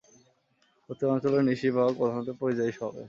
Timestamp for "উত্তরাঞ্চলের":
0.89-1.43